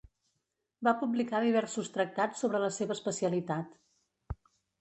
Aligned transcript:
Va 0.87 0.93
publicar 1.01 1.41
diversos 1.43 1.93
tractats 1.97 2.43
sobre 2.45 2.65
la 2.65 2.73
seva 2.79 2.99
especialitat. 3.01 3.81